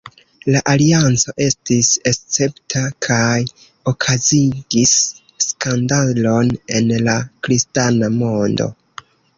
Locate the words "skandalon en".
5.47-6.93